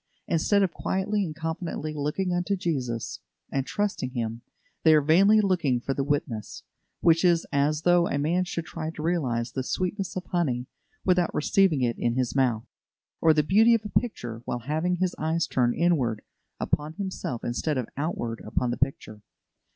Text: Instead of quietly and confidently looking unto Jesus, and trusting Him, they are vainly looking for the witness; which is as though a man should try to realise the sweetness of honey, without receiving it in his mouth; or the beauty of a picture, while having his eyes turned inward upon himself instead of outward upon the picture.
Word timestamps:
Instead 0.27 0.63
of 0.63 0.73
quietly 0.73 1.23
and 1.23 1.35
confidently 1.35 1.93
looking 1.93 2.33
unto 2.33 2.55
Jesus, 2.55 3.19
and 3.51 3.67
trusting 3.67 4.09
Him, 4.09 4.41
they 4.81 4.95
are 4.95 5.01
vainly 5.01 5.41
looking 5.41 5.79
for 5.79 5.93
the 5.93 6.03
witness; 6.03 6.63
which 7.01 7.23
is 7.23 7.45
as 7.51 7.83
though 7.83 8.07
a 8.07 8.17
man 8.17 8.43
should 8.43 8.65
try 8.65 8.89
to 8.89 9.03
realise 9.03 9.51
the 9.51 9.61
sweetness 9.61 10.15
of 10.15 10.25
honey, 10.25 10.65
without 11.05 11.35
receiving 11.35 11.83
it 11.83 11.99
in 11.99 12.15
his 12.15 12.35
mouth; 12.35 12.65
or 13.21 13.31
the 13.31 13.43
beauty 13.43 13.75
of 13.75 13.85
a 13.85 13.89
picture, 13.99 14.41
while 14.45 14.61
having 14.65 14.95
his 14.95 15.13
eyes 15.19 15.45
turned 15.45 15.75
inward 15.75 16.23
upon 16.59 16.93
himself 16.93 17.43
instead 17.43 17.77
of 17.77 17.87
outward 17.95 18.41
upon 18.43 18.71
the 18.71 18.77
picture. 18.77 19.21